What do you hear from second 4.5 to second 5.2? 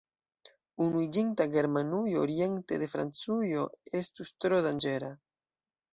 danĝera.